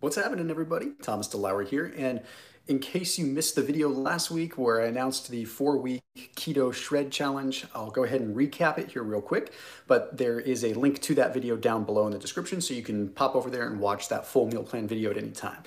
[0.00, 0.92] What's happening everybody?
[1.02, 2.22] Thomas DeLauer here and
[2.66, 6.00] in case you missed the video last week where I announced the four week
[6.36, 9.52] keto shred challenge, I'll go ahead and recap it here real quick,
[9.86, 12.82] but there is a link to that video down below in the description so you
[12.82, 15.62] can pop over there and watch that full meal plan video at any time.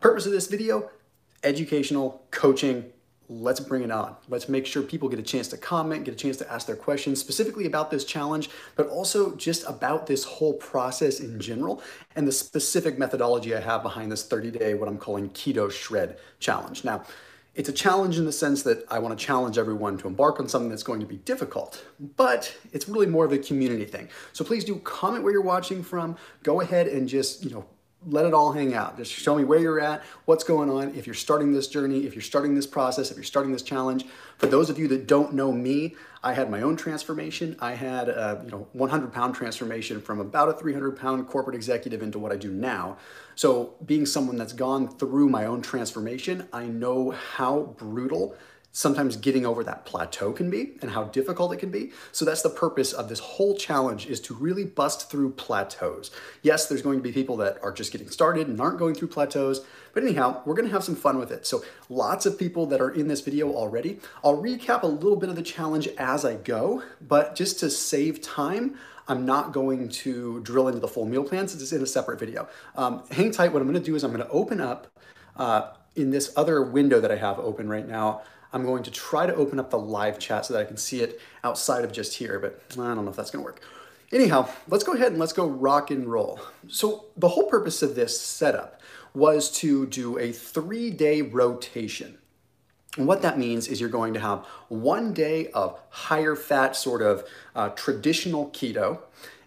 [0.00, 0.88] Purpose of this video,
[1.44, 2.92] educational, coaching,
[3.28, 4.16] let's bring it on.
[4.28, 6.76] Let's make sure people get a chance to comment, get a chance to ask their
[6.76, 11.82] questions specifically about this challenge, but also just about this whole process in general
[12.14, 16.18] and the specific methodology I have behind this 30 day, what I'm calling keto shred
[16.38, 16.84] challenge.
[16.84, 17.04] Now,
[17.54, 20.48] it's a challenge in the sense that I want to challenge everyone to embark on
[20.48, 21.82] something that's going to be difficult,
[22.16, 24.10] but it's really more of a community thing.
[24.34, 26.16] So please do comment where you're watching from.
[26.42, 27.64] Go ahead and just, you know,
[28.06, 28.96] let it all hang out.
[28.96, 32.14] Just show me where you're at, what's going on, if you're starting this journey, if
[32.14, 34.06] you're starting this process, if you're starting this challenge.
[34.38, 37.56] For those of you that don't know me, I had my own transformation.
[37.60, 42.02] I had a you know 100 pound transformation from about a 300 pound corporate executive
[42.02, 42.98] into what I do now.
[43.34, 48.36] So being someone that's gone through my own transformation, I know how brutal
[48.76, 51.90] sometimes getting over that plateau can be and how difficult it can be.
[52.12, 56.10] So that's the purpose of this whole challenge is to really bust through plateaus.
[56.42, 59.08] Yes, there's going to be people that are just getting started and aren't going through
[59.08, 61.46] plateaus, but anyhow, we're gonna have some fun with it.
[61.46, 63.98] So lots of people that are in this video already.
[64.22, 68.20] I'll recap a little bit of the challenge as I go, but just to save
[68.20, 68.76] time,
[69.08, 72.20] I'm not going to drill into the full meal plan since it's in a separate
[72.20, 72.46] video.
[72.76, 74.86] Um, hang tight, what I'm gonna do is I'm gonna open up
[75.36, 78.20] uh, in this other window that I have open right now,
[78.52, 81.00] I'm going to try to open up the live chat so that I can see
[81.00, 83.60] it outside of just here, but I don't know if that's gonna work.
[84.12, 86.40] Anyhow, let's go ahead and let's go rock and roll.
[86.68, 88.80] So the whole purpose of this setup
[89.14, 92.18] was to do a three day rotation.
[92.96, 97.02] And what that means is you're going to have one day of higher fat, sort
[97.02, 99.00] of uh, traditional keto,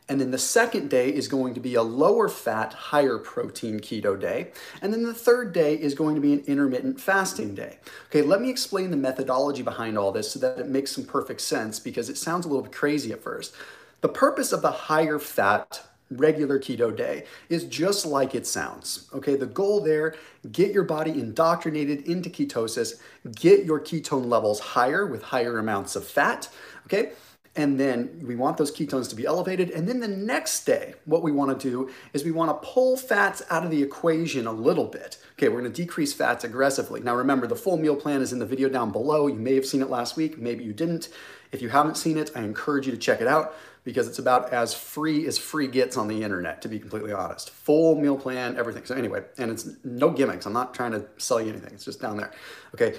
[0.09, 4.19] and then the second day is going to be a lower fat, higher protein keto
[4.19, 4.51] day.
[4.81, 7.77] And then the third day is going to be an intermittent fasting day.
[8.07, 11.41] Okay, let me explain the methodology behind all this so that it makes some perfect
[11.41, 13.53] sense because it sounds a little bit crazy at first.
[14.01, 19.07] The purpose of the higher fat regular keto day is just like it sounds.
[19.13, 20.15] Okay, the goal there,
[20.51, 22.99] get your body indoctrinated into ketosis,
[23.35, 26.49] get your ketone levels higher with higher amounts of fat.
[26.87, 27.11] Okay,
[27.59, 29.69] and then we want those ketones to be elevated.
[29.71, 32.95] And then the next day, what we want to do is we want to pull
[32.95, 35.17] fats out of the equation a little bit.
[35.33, 37.01] Okay, we're going to decrease fats aggressively.
[37.01, 39.27] Now remember, the full meal plan is in the video down below.
[39.27, 41.09] You may have seen it last week, maybe you didn't.
[41.51, 43.53] If you haven't seen it, I encourage you to check it out
[43.83, 47.49] because it's about as free as free gets on the internet, to be completely honest.
[47.49, 48.85] Full meal plan, everything.
[48.85, 50.45] So anyway, and it's no gimmicks.
[50.45, 51.73] I'm not trying to sell you anything.
[51.73, 52.31] It's just down there.
[52.73, 52.97] Okay,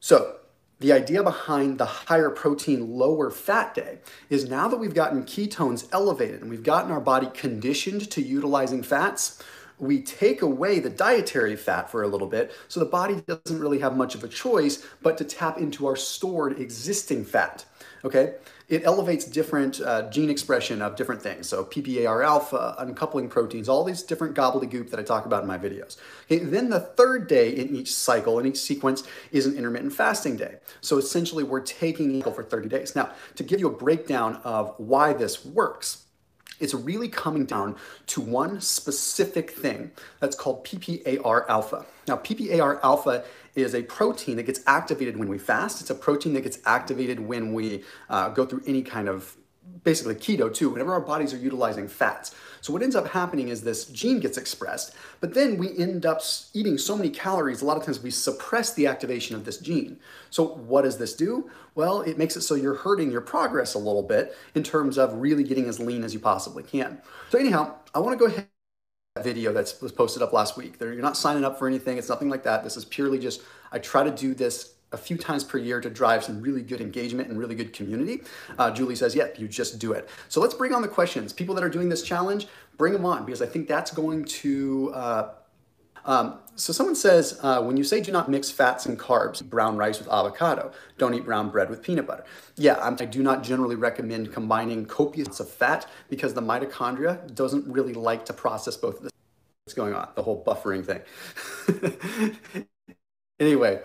[0.00, 0.34] so
[0.80, 3.98] the idea behind the higher protein, lower fat day
[4.30, 8.82] is now that we've gotten ketones elevated and we've gotten our body conditioned to utilizing
[8.82, 9.42] fats,
[9.78, 13.78] we take away the dietary fat for a little bit so the body doesn't really
[13.78, 17.64] have much of a choice but to tap into our stored existing fat.
[18.04, 18.34] Okay?
[18.70, 21.48] It elevates different uh, gene expression of different things.
[21.48, 25.58] So PPAR alpha, uncoupling proteins, all these different gobbledygook that I talk about in my
[25.58, 25.96] videos.
[26.26, 30.36] Okay, then the third day in each cycle, in each sequence, is an intermittent fasting
[30.36, 30.58] day.
[30.80, 32.94] So essentially we're taking for 30 days.
[32.94, 36.04] Now, to give you a breakdown of why this works,
[36.60, 37.76] it's really coming down
[38.08, 41.86] to one specific thing that's called PPAR alpha.
[42.06, 43.24] Now, PPAR alpha
[43.54, 45.80] is a protein that gets activated when we fast.
[45.80, 49.36] It's a protein that gets activated when we uh, go through any kind of
[49.84, 52.34] basically keto too, whenever our bodies are utilizing fats.
[52.60, 56.20] So what ends up happening is this gene gets expressed, but then we end up
[56.52, 59.98] eating so many calories, a lot of times we suppress the activation of this gene.
[60.28, 61.50] So what does this do?
[61.74, 65.14] Well, it makes it so you're hurting your progress a little bit in terms of
[65.14, 67.00] really getting as lean as you possibly can.
[67.30, 68.48] So anyhow, I wanna go ahead
[69.18, 70.76] video that was posted up last week.
[70.78, 71.98] You're not signing up for anything.
[71.98, 72.62] It's nothing like that.
[72.62, 75.90] This is purely just, I try to do this a few times per year to
[75.90, 78.22] drive some really good engagement and really good community.
[78.56, 80.08] Uh, Julie says, yep, you just do it.
[80.28, 81.32] So let's bring on the questions.
[81.32, 84.92] People that are doing this challenge, bring them on because I think that's going to,
[84.94, 85.30] uh,
[86.04, 89.76] um, so someone says, uh, when you say do not mix fats and carbs, brown
[89.76, 92.24] rice with avocado, don't eat brown bread with peanut butter.
[92.56, 97.66] Yeah, I'm, i do not generally recommend combining copious of fat because the mitochondria doesn't
[97.66, 99.12] really like to process both of this.
[99.64, 100.08] What's going on?
[100.14, 102.66] The whole buffering thing.
[103.40, 103.80] anyway,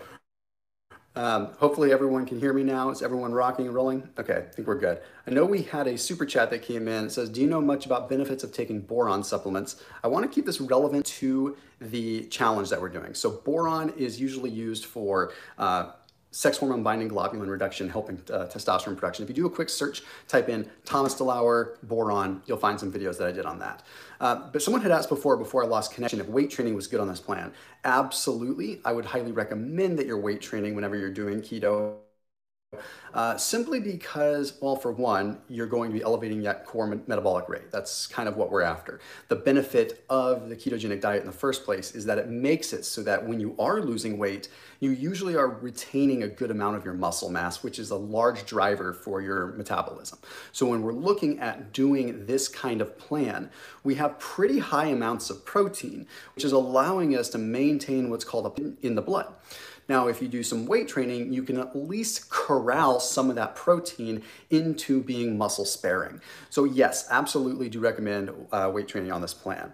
[1.16, 2.90] um, hopefully everyone can hear me now.
[2.90, 4.08] Is everyone rocking and rolling?
[4.18, 5.00] Okay, I think we're good.
[5.26, 7.06] I know we had a super chat that came in.
[7.06, 9.82] It says, do you know much about benefits of taking boron supplements?
[10.04, 13.14] I want to keep this relevant to the challenge that we're doing.
[13.14, 15.92] So boron is usually used for uh,
[16.36, 19.22] sex hormone binding globulin reduction, helping uh, testosterone production.
[19.22, 23.16] If you do a quick search, type in Thomas DeLauer boron, you'll find some videos
[23.16, 23.82] that I did on that.
[24.20, 27.00] Uh, but someone had asked before, before I lost connection, if weight training was good
[27.00, 27.52] on this plan.
[27.84, 28.82] Absolutely.
[28.84, 31.94] I would highly recommend that you're weight training whenever you're doing keto
[33.14, 37.70] uh, simply because, well, for one, you're going to be elevating that core metabolic rate.
[37.70, 39.00] That's kind of what we're after.
[39.28, 42.84] The benefit of the ketogenic diet in the first place is that it makes it
[42.84, 44.48] so that when you are losing weight,
[44.80, 48.44] you usually are retaining a good amount of your muscle mass, which is a large
[48.44, 50.18] driver for your metabolism.
[50.52, 53.50] So when we're looking at doing this kind of plan,
[53.82, 58.60] we have pretty high amounts of protein, which is allowing us to maintain what's called
[58.82, 59.32] in the blood.
[59.88, 63.54] Now, if you do some weight training, you can at least corral some of that
[63.54, 66.20] protein into being muscle sparing.
[66.50, 69.72] So yes, absolutely do recommend uh, weight training on this plan.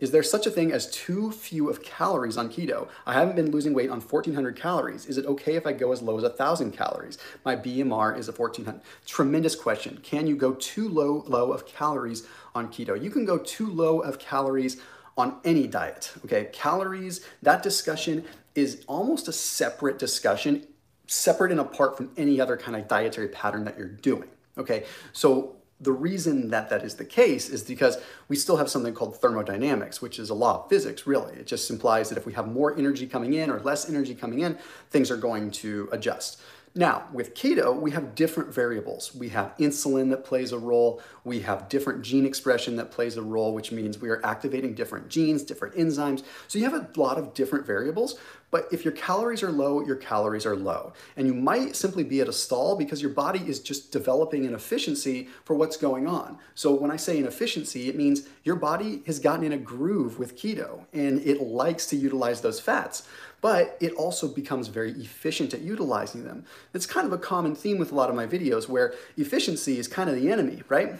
[0.00, 2.88] Is there such a thing as too few of calories on keto?
[3.06, 5.06] I haven't been losing weight on 1400 calories.
[5.06, 7.16] Is it okay if I go as low as 1000 calories?
[7.44, 8.82] My BMR is a 1400.
[9.06, 9.98] Tremendous question.
[10.02, 13.00] Can you go too low low of calories on keto?
[13.00, 14.80] You can go too low of calories
[15.16, 16.12] on any diet.
[16.24, 20.66] Okay, calories, that discussion is almost a separate discussion,
[21.06, 24.28] separate and apart from any other kind of dietary pattern that you're doing.
[24.56, 27.98] Okay, so the reason that that is the case is because
[28.28, 31.34] we still have something called thermodynamics, which is a law of physics, really.
[31.34, 34.40] It just implies that if we have more energy coming in or less energy coming
[34.40, 34.56] in,
[34.90, 36.40] things are going to adjust.
[36.76, 39.14] Now, with keto, we have different variables.
[39.14, 41.00] We have insulin that plays a role.
[41.22, 45.08] We have different gene expression that plays a role, which means we are activating different
[45.08, 46.24] genes, different enzymes.
[46.48, 48.18] So you have a lot of different variables,
[48.50, 50.94] but if your calories are low, your calories are low.
[51.16, 54.54] And you might simply be at a stall because your body is just developing an
[54.54, 56.38] efficiency for what's going on.
[56.56, 60.18] So when I say an efficiency, it means your body has gotten in a groove
[60.18, 63.08] with keto and it likes to utilize those fats
[63.44, 66.46] but it also becomes very efficient at utilizing them.
[66.72, 69.86] It's kind of a common theme with a lot of my videos where efficiency is
[69.86, 70.94] kind of the enemy, right?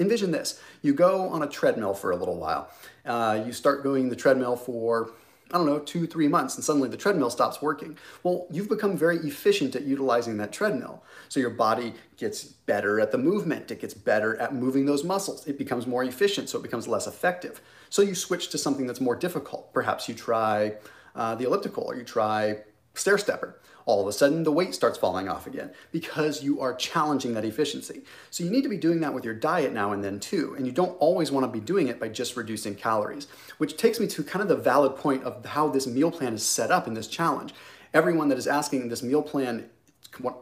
[0.00, 0.60] Envision this.
[0.82, 2.68] You go on a treadmill for a little while.
[3.06, 5.12] Uh, you start going the treadmill for
[5.52, 7.96] I don't know, two, three months, and suddenly the treadmill stops working.
[8.24, 11.04] Well, you've become very efficient at utilizing that treadmill.
[11.28, 15.46] So your body gets better at the movement, it gets better at moving those muscles,
[15.46, 17.60] it becomes more efficient, so it becomes less effective.
[17.88, 19.72] So you switch to something that's more difficult.
[19.72, 20.74] Perhaps you try
[21.14, 22.58] uh, the elliptical or you try
[22.94, 23.60] stair stepper.
[23.86, 27.44] All of a sudden, the weight starts falling off again because you are challenging that
[27.44, 28.00] efficiency.
[28.30, 30.54] So, you need to be doing that with your diet now and then too.
[30.56, 33.26] And you don't always want to be doing it by just reducing calories,
[33.58, 36.42] which takes me to kind of the valid point of how this meal plan is
[36.42, 37.54] set up in this challenge.
[37.92, 39.68] Everyone that is asking this meal plan,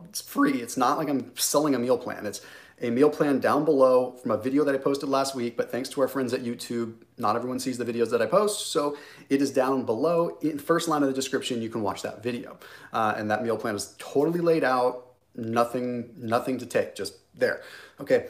[0.04, 0.62] it's free.
[0.62, 2.26] It's not like I'm selling a meal plan.
[2.26, 2.42] It's
[2.82, 5.88] a meal plan down below from a video that I posted last week, but thanks
[5.90, 8.96] to our friends at YouTube, not everyone sees the videos that I post, so
[9.30, 10.36] it is down below.
[10.42, 12.58] In first line of the description, you can watch that video.
[12.92, 17.62] Uh, and that meal plan is totally laid out, nothing, nothing to take, just there.
[18.00, 18.26] Okay,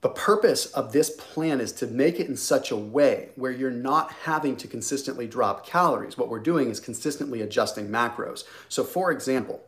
[0.00, 3.70] the purpose of this plan is to make it in such a way where you're
[3.70, 6.18] not having to consistently drop calories.
[6.18, 8.44] What we're doing is consistently adjusting macros.
[8.68, 9.62] So for example,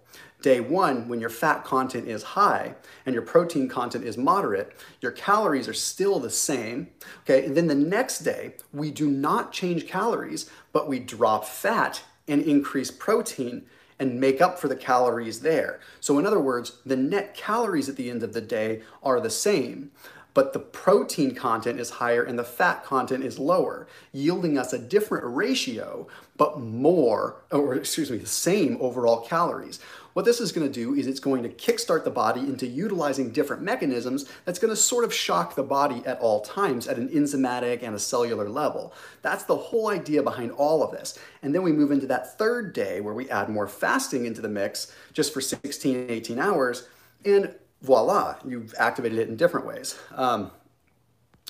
[0.47, 2.73] day one, when your fat content is high
[3.05, 6.87] and your protein content is moderate, your calories are still the same.
[7.23, 12.01] Okay, and then the next day, we do not change calories, but we drop fat
[12.29, 13.67] and increase protein
[13.99, 15.81] and make up for the calories there.
[15.99, 19.31] So, in other words, the net calories at the end of the day are the
[19.31, 19.91] same
[20.37, 24.79] but the protein content is higher and the fat content is lower, yielding us a
[24.79, 29.79] different ratio, but more, or excuse me, the same overall calories.
[30.17, 33.33] What this is going to do is it's going to kickstart the body into utilizing
[33.33, 37.11] different mechanisms that's going to sort of shock the body at all times at an
[37.11, 38.95] enzymatic and a cellular level.
[39.21, 41.19] That's the whole idea behind all of this.
[41.43, 44.49] And then we move into that third day where we add more fasting into the
[44.49, 46.89] mix just for 16, 18 hours.
[47.27, 49.99] And voila, you've activated it in different ways.
[50.15, 50.51] Um,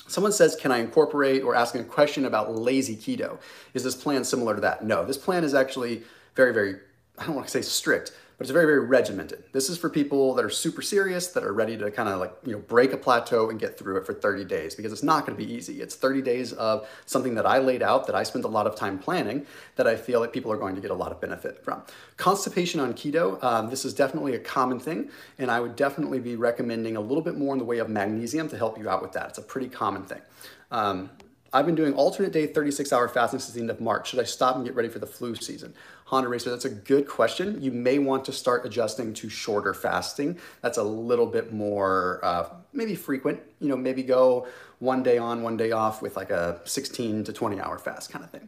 [0.07, 3.37] someone says, can I incorporate or asking a question about lazy keto?
[3.73, 4.83] Is this plan similar to that?
[4.83, 6.03] No, this plan is actually
[6.35, 6.77] very, very,
[7.17, 9.43] I don't want to say strict, but it's very, very regimented.
[9.51, 12.33] This is for people that are super serious, that are ready to kind of like,
[12.45, 15.25] you know, break a plateau and get through it for 30 days because it's not
[15.25, 15.81] going to be easy.
[15.81, 18.75] It's 30 days of something that I laid out, that I spent a lot of
[18.75, 21.63] time planning, that I feel that people are going to get a lot of benefit
[21.63, 21.81] from.
[22.17, 26.35] Constipation on keto, um, this is definitely a common thing, and I would definitely be
[26.35, 29.13] recommending a little bit more in the way of magnesium to help you out with
[29.13, 29.29] that.
[29.29, 30.21] It's a pretty common thing.
[30.69, 31.09] Um,
[31.53, 34.09] I've been doing alternate day 36 hour fasting since the end of March.
[34.09, 35.73] Should I stop and get ready for the flu season?
[36.07, 37.61] Honda Racer, that's a good question.
[37.61, 40.39] You may want to start adjusting to shorter fasting.
[40.61, 43.41] That's a little bit more, uh, maybe frequent.
[43.59, 44.47] You know, maybe go
[44.79, 48.23] one day on, one day off with like a 16 to 20 hour fast kind
[48.23, 48.47] of thing.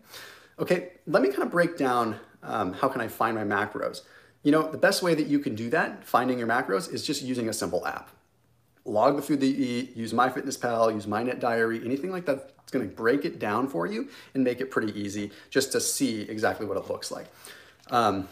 [0.57, 4.03] Okay, let me kind of break down um, how can I find my macros.
[4.41, 7.21] You know, the best way that you can do that, finding your macros, is just
[7.21, 8.09] using a simple app.
[8.85, 12.53] Log the food that you eat, use MyFitnessPal, use MyNet Diary, anything like that.
[12.71, 16.21] It's to break it down for you and make it pretty easy just to see
[16.21, 17.25] exactly what it looks like.
[17.89, 18.27] Um,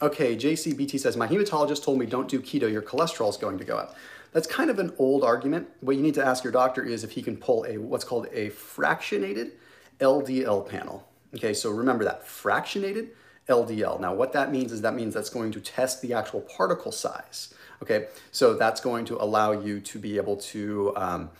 [0.00, 3.64] okay, JCBT says, my hematologist told me don't do keto, your cholesterol is going to
[3.64, 3.96] go up.
[4.32, 5.68] That's kind of an old argument.
[5.80, 8.28] What you need to ask your doctor is if he can pull a what's called
[8.32, 9.52] a fractionated
[9.98, 11.08] LDL panel.
[11.34, 13.08] Okay, so remember that, fractionated
[13.48, 13.98] LDL.
[13.98, 17.52] Now what that means is that means that's going to test the actual particle size.
[17.82, 21.30] Okay, so that's going to allow you to be able to um,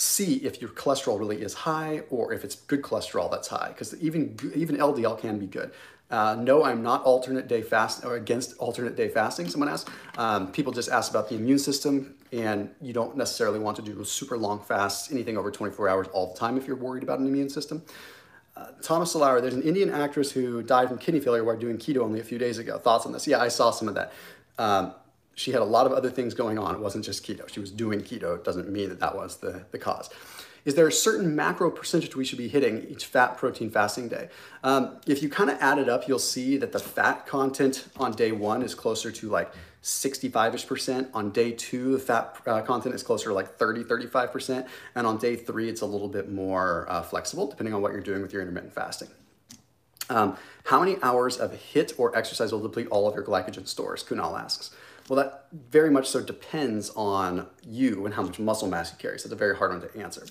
[0.00, 3.94] see if your cholesterol really is high or if it's good cholesterol that's high, because
[4.00, 5.72] even, even LDL can be good.
[6.10, 9.46] Uh, no, I'm not alternate day fast or against alternate day fasting.
[9.46, 9.90] Someone asked.
[10.16, 14.02] Um, people just ask about the immune system, and you don't necessarily want to do
[14.04, 17.26] super long fasts, anything over 24 hours all the time if you're worried about an
[17.26, 17.82] immune system.
[18.56, 21.98] Uh, Thomas Solara, there's an Indian actress who died from kidney failure while doing keto
[21.98, 22.78] only a few days ago.
[22.78, 23.26] Thoughts on this?
[23.26, 24.12] Yeah, I saw some of that.
[24.58, 24.94] Um,
[25.40, 26.74] she had a lot of other things going on.
[26.74, 27.48] It wasn't just keto.
[27.48, 28.36] She was doing keto.
[28.36, 30.10] It doesn't mean that that was the, the cause
[30.64, 34.28] is there a certain macro percentage we should be hitting each fat protein fasting day?
[34.62, 38.12] Um, if you kind of add it up, you'll see that the fat content on
[38.12, 41.08] day one is closer to like 65-ish percent.
[41.14, 44.66] On day two, the fat uh, content is closer to like 30, 35 percent.
[44.94, 48.02] And on day three, it's a little bit more uh, flexible depending on what you're
[48.02, 49.08] doing with your intermittent fasting.
[50.10, 54.02] Um, how many hours of HIIT or exercise will deplete all of your glycogen stores?
[54.02, 54.70] Kunal asks.
[55.08, 59.18] Well, that very much so depends on you and how much muscle mass you carry.
[59.18, 60.24] So it's a very hard one to answer.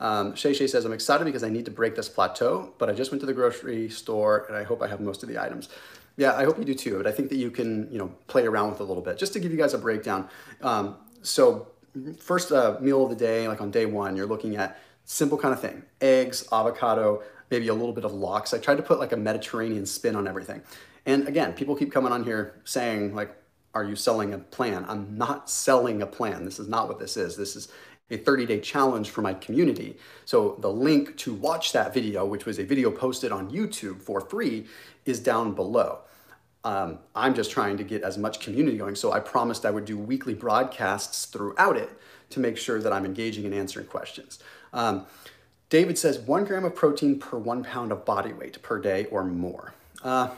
[0.00, 2.92] Um, Shay Shay says, I'm excited because I need to break this plateau, but I
[2.92, 5.68] just went to the grocery store and I hope I have most of the items.
[6.16, 8.44] Yeah, I hope you do too, but I think that you can, you know, play
[8.44, 9.18] around with it a little bit.
[9.18, 10.28] Just to give you guys a breakdown.
[10.62, 11.68] Um, so
[12.18, 15.52] first uh, meal of the day, like on day one, you're looking at simple kind
[15.52, 18.54] of thing, eggs, avocado, maybe a little bit of lox.
[18.54, 20.62] I tried to put like a Mediterranean spin on everything.
[21.06, 23.36] And again, people keep coming on here saying like,
[23.74, 24.84] are you selling a plan?
[24.88, 26.44] I'm not selling a plan.
[26.44, 27.36] This is not what this is.
[27.36, 27.68] This is
[28.10, 29.96] a 30 day challenge for my community.
[30.24, 34.20] So the link to watch that video, which was a video posted on YouTube for
[34.20, 34.66] free,
[35.04, 36.00] is down below.
[36.64, 38.94] Um, I'm just trying to get as much community going.
[38.94, 41.90] So I promised I would do weekly broadcasts throughout it
[42.30, 44.38] to make sure that I'm engaging and answering questions.
[44.72, 45.06] Um,
[45.68, 49.24] David says one gram of protein per one pound of body weight per day or
[49.24, 49.74] more.
[50.02, 50.30] Uh,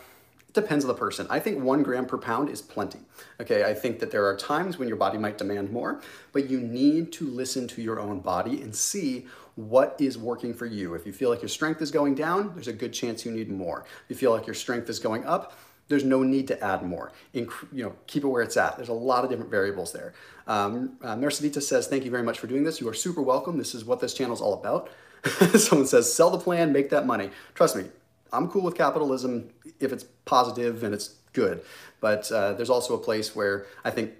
[0.57, 1.29] depends on the person.
[1.31, 2.99] I think one gram per pound is plenty.
[3.41, 6.01] Okay, I think that there are times when your body might demand more,
[6.33, 10.67] but you need to listen to your own body and see what is working for
[10.67, 10.95] you.
[10.95, 13.51] If you feel like your strength is going down, there's a good chance you need
[13.51, 13.85] more.
[14.05, 15.57] If you feel like your strength is going up,
[15.89, 17.13] there's no need to add more.
[17.35, 18.77] Inc- you know, keep it where it's at.
[18.77, 20.15] There's a lot of different variables there.
[20.47, 22.81] Um, uh, Mercedita says, thank you very much for doing this.
[22.81, 23.57] You are super welcome.
[23.57, 24.91] This is what this channel is all about.
[25.59, 27.31] Someone says, sell the plan, make that money.
[27.55, 27.85] Trust me,
[28.33, 31.63] I'm cool with capitalism if it's positive and it's good.
[32.01, 34.13] But uh, there's also a place where I think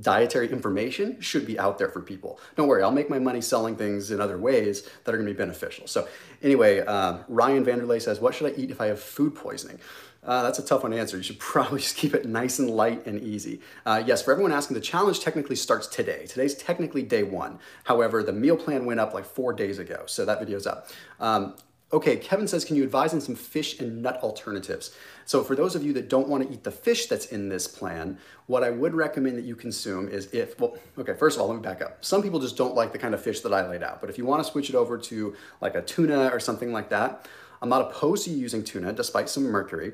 [0.00, 2.40] dietary information should be out there for people.
[2.56, 5.36] Don't worry, I'll make my money selling things in other ways that are gonna be
[5.36, 5.86] beneficial.
[5.86, 6.08] So
[6.42, 9.78] anyway, um, Ryan Vanderlei says, what should I eat if I have food poisoning?
[10.24, 11.16] Uh, that's a tough one to answer.
[11.16, 13.60] You should probably just keep it nice and light and easy.
[13.84, 16.26] Uh, yes, for everyone asking, the challenge technically starts today.
[16.26, 17.58] Today's technically day one.
[17.84, 20.88] However, the meal plan went up like four days ago, so that video's up.
[21.20, 21.56] Um,
[21.94, 24.96] Okay, Kevin says, can you advise on some fish and nut alternatives?
[25.26, 27.68] So for those of you that don't want to eat the fish that's in this
[27.68, 31.48] plan, what I would recommend that you consume is if, well, okay, first of all,
[31.48, 32.02] let me back up.
[32.02, 34.16] Some people just don't like the kind of fish that I laid out, but if
[34.16, 37.28] you want to switch it over to like a tuna or something like that,
[37.60, 39.92] I'm not opposed to using tuna despite some mercury,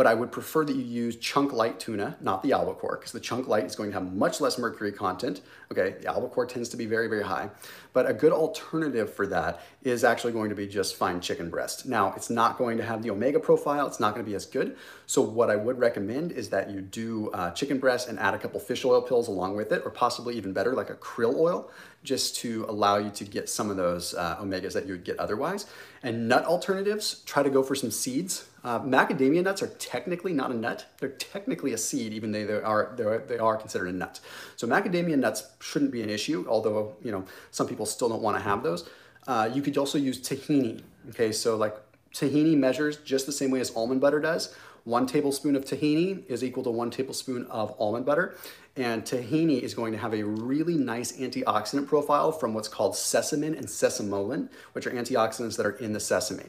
[0.00, 3.20] but I would prefer that you use chunk light tuna, not the albacore, because the
[3.20, 5.42] chunk light is going to have much less mercury content.
[5.70, 7.50] Okay, the albacore tends to be very, very high.
[7.92, 11.84] But a good alternative for that is actually going to be just fine chicken breast.
[11.84, 14.46] Now, it's not going to have the omega profile, it's not going to be as
[14.46, 14.74] good.
[15.04, 18.38] So what I would recommend is that you do uh, chicken breast and add a
[18.38, 21.70] couple fish oil pills along with it, or possibly even better, like a krill oil,
[22.04, 25.18] just to allow you to get some of those uh, omegas that you would get
[25.18, 25.66] otherwise.
[26.02, 28.46] And nut alternatives, try to go for some seeds.
[28.62, 30.86] Uh, macadamia nuts are technically not a nut.
[30.98, 32.94] They're technically a seed, even though they are,
[33.26, 34.20] they are considered a nut.
[34.56, 38.36] So macadamia nuts shouldn't be an issue, although you know some people still don't want
[38.36, 38.88] to have those.
[39.26, 40.82] Uh, you could also use tahini.
[41.10, 41.76] Okay, so like
[42.14, 44.54] tahini measures just the same way as almond butter does.
[44.84, 48.36] One tablespoon of tahini is equal to one tablespoon of almond butter.
[48.76, 53.56] And tahini is going to have a really nice antioxidant profile from what's called sesamin
[53.56, 56.46] and sesamolin, which are antioxidants that are in the sesame.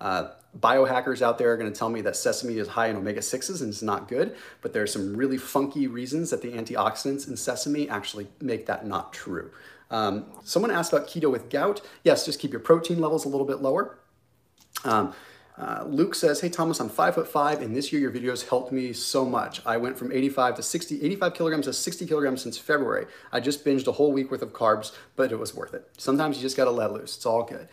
[0.00, 3.60] Uh, biohackers out there are going to tell me that sesame is high in omega-6s
[3.60, 7.36] and it's not good, but there are some really funky reasons that the antioxidants in
[7.36, 9.50] sesame actually make that not true.
[9.90, 11.80] Um, someone asked about keto with gout.
[12.04, 13.98] Yes, just keep your protein levels a little bit lower.
[14.84, 15.14] Um,
[15.58, 18.70] Uh, Luke says, hey Thomas, I'm five foot five and this year your videos helped
[18.70, 19.60] me so much.
[19.66, 23.06] I went from 85 to 60, 85 kilograms to 60 kilograms since February.
[23.32, 25.88] I just binged a whole week worth of carbs, but it was worth it.
[25.98, 27.66] Sometimes you just gotta let loose, it's all good.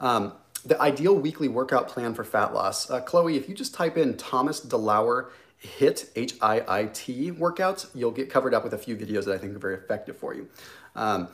[0.00, 2.90] Um, the ideal weekly workout plan for fat loss.
[2.90, 5.30] Uh, Chloe, if you just type in Thomas DeLauer
[5.62, 9.58] HIIT, H-I-I-T workouts, you'll get covered up with a few videos that I think are
[9.58, 10.48] very effective for you.
[10.94, 11.28] Um,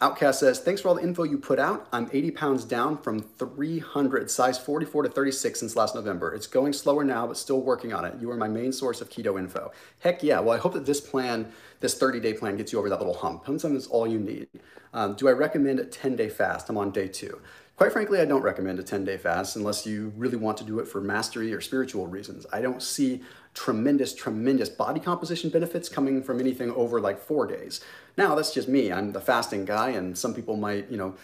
[0.00, 1.86] Outcast says, thanks for all the info you put out.
[1.92, 6.34] I'm 80 pounds down from 300, size 44 to 36 since last November.
[6.34, 8.14] It's going slower now, but still working on it.
[8.20, 9.72] You are my main source of keto info.
[10.00, 10.40] Heck yeah.
[10.40, 11.50] Well, I hope that this plan,
[11.80, 13.44] this 30 day plan gets you over that little hump.
[13.46, 14.48] Sometimes all you need.
[14.92, 16.68] Um, do I recommend a 10 day fast?
[16.68, 17.40] I'm on day two.
[17.76, 20.78] Quite frankly, I don't recommend a 10 day fast unless you really want to do
[20.78, 22.46] it for mastery or spiritual reasons.
[22.52, 27.80] I don't see tremendous, tremendous body composition benefits coming from anything over like four days.
[28.16, 28.92] Now, that's just me.
[28.92, 31.14] I'm the fasting guy, and some people might, you know,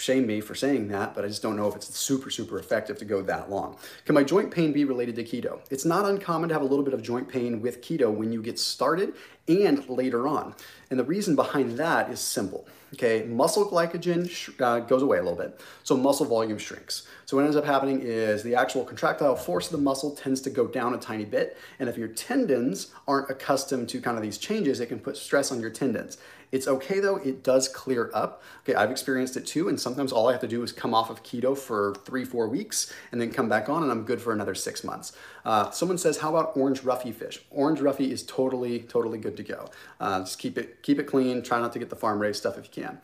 [0.00, 2.98] shame me for saying that, but I just don't know if it's super, super effective
[2.98, 3.76] to go that long.
[4.06, 5.60] Can my joint pain be related to keto?
[5.70, 8.42] It's not uncommon to have a little bit of joint pain with keto when you
[8.42, 9.14] get started
[9.46, 10.54] and later on.
[10.90, 12.66] And the reason behind that is simple.
[12.94, 14.28] Okay, muscle glycogen
[14.60, 17.06] uh, goes away a little bit, so muscle volume shrinks.
[17.24, 20.50] So what ends up happening is the actual contractile force of the muscle tends to
[20.50, 24.38] go down a tiny bit, and if your tendons aren't accustomed to kind of these
[24.38, 26.18] changes, it can put stress on your tendons.
[26.52, 28.42] It's okay though, it does clear up.
[28.62, 31.10] Okay, I've experienced it too, and sometimes all I have to do is come off
[31.10, 34.32] of keto for three, four weeks, and then come back on, and I'm good for
[34.32, 35.12] another six months.
[35.44, 37.40] Uh, someone says, how about orange roughy fish?
[37.50, 39.70] Orange roughy is totally, totally good to go.
[40.00, 42.58] Uh, just keep it, keep it clean, try not to get the farm raised stuff
[42.58, 43.00] if you can.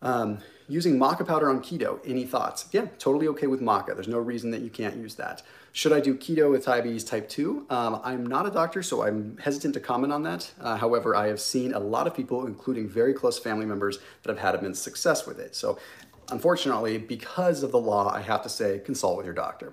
[0.00, 0.38] Um,
[0.68, 2.68] using maca powder on keto, any thoughts?
[2.72, 3.94] Yeah, totally okay with maca.
[3.94, 5.42] There's no reason that you can't use that.
[5.74, 7.66] Should I do keto with diabetes type 2?
[7.70, 10.52] Um, I'm not a doctor, so I'm hesitant to comment on that.
[10.60, 14.28] Uh, however, I have seen a lot of people, including very close family members, that
[14.28, 15.56] have had immense success with it.
[15.56, 15.78] So
[16.30, 19.72] unfortunately, because of the law, I have to say consult with your doctor.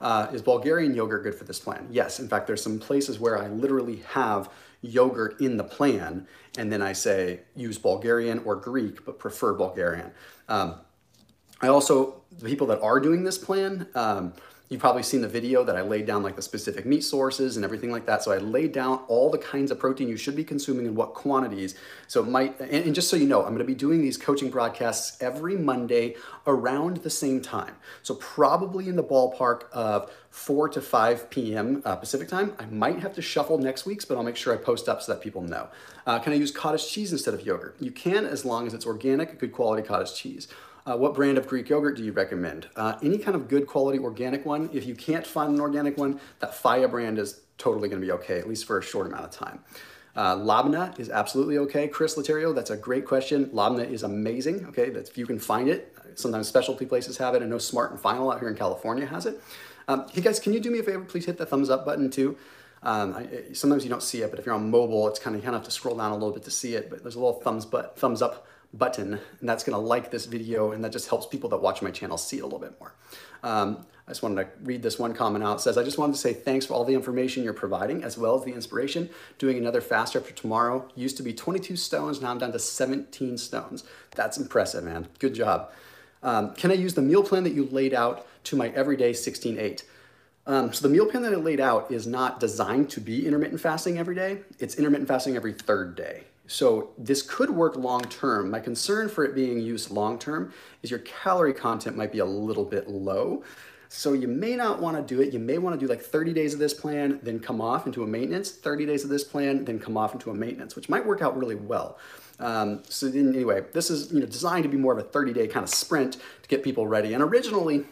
[0.00, 1.88] Uh, is Bulgarian yogurt good for this plan?
[1.90, 2.20] Yes.
[2.20, 4.50] In fact, there's some places where I literally have
[4.82, 6.28] yogurt in the plan,
[6.58, 10.12] and then I say use Bulgarian or Greek, but prefer Bulgarian.
[10.48, 10.76] Um,
[11.60, 14.32] I also, the people that are doing this plan, um,
[14.70, 17.64] You've probably seen the video that I laid down like the specific meat sources and
[17.64, 18.22] everything like that.
[18.22, 21.12] So I laid down all the kinds of protein you should be consuming and what
[21.12, 21.74] quantities.
[22.06, 25.20] So it might, and, just so you know, I'm gonna be doing these coaching broadcasts
[25.20, 26.14] every Monday
[26.46, 27.74] around the same time.
[28.04, 31.82] So probably in the ballpark of 4 to 5 p.m.
[31.84, 32.54] Uh, Pacific time.
[32.60, 35.12] I might have to shuffle next week's, but I'll make sure I post up so
[35.12, 35.66] that people know.
[36.06, 37.74] Uh, can I use cottage cheese instead of yogurt?
[37.80, 40.46] You can as long as it's organic, good quality cottage cheese.
[40.86, 42.68] Uh, what brand of Greek yogurt do you recommend?
[42.74, 44.70] Uh, any kind of good quality organic one.
[44.72, 48.12] If you can't find an organic one, that Fage brand is totally going to be
[48.12, 49.60] okay, at least for a short amount of time.
[50.16, 51.86] Uh, labna is absolutely okay.
[51.86, 53.46] Chris Laterio, that's a great question.
[53.46, 54.66] Labna is amazing.
[54.66, 55.96] Okay, that's if you can find it.
[56.14, 57.42] Sometimes specialty places have it.
[57.42, 59.40] I know Smart and Final out here in California has it.
[59.86, 61.04] Um, hey guys, can you do me a favor?
[61.04, 62.36] Please hit the thumbs up button too.
[62.82, 65.42] Um, I, sometimes you don't see it, but if you're on mobile, it's kind of
[65.42, 66.90] you kind of have to scroll down a little bit to see it.
[66.90, 70.72] But there's a little thumbs but thumbs up button, and that's gonna like this video,
[70.72, 72.92] and that just helps people that watch my channel see it a little bit more.
[73.42, 75.58] Um, I just wanted to read this one comment out.
[75.58, 78.18] It says, I just wanted to say thanks for all the information you're providing, as
[78.18, 79.08] well as the inspiration.
[79.38, 80.88] Doing another fast after tomorrow.
[80.96, 83.84] Used to be 22 stones, now I'm down to 17 stones.
[84.16, 85.06] That's impressive, man.
[85.20, 85.70] Good job.
[86.24, 89.84] Um, can I use the meal plan that you laid out to my everyday 16-8?
[90.46, 93.60] Um, so the meal plan that I laid out is not designed to be intermittent
[93.60, 94.40] fasting every day.
[94.58, 96.24] It's intermittent fasting every third day.
[96.50, 98.50] So this could work long term.
[98.50, 102.24] My concern for it being used long term is your calorie content might be a
[102.24, 103.44] little bit low.
[103.88, 105.32] So you may not want to do it.
[105.32, 108.02] You may want to do like 30 days of this plan, then come off into
[108.02, 111.06] a maintenance, 30 days of this plan, then come off into a maintenance, which might
[111.06, 111.98] work out really well.
[112.40, 115.46] Um, so anyway, this is you know designed to be more of a 30 day
[115.46, 117.14] kind of sprint to get people ready.
[117.14, 117.84] And originally,